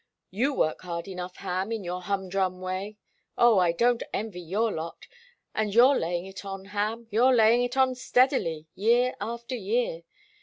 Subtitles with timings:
[0.31, 2.97] You work hard enough, Ham, in your humdrum way
[3.37, 5.05] oh, I don't envy your lot!
[5.53, 10.01] and you're laying it on, Ham, you're laying it on steadily, year after year.